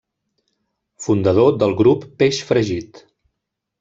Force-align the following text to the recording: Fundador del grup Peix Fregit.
Fundador 1.05 1.53
del 1.65 1.77
grup 1.81 2.07
Peix 2.23 2.43
Fregit. 2.49 3.05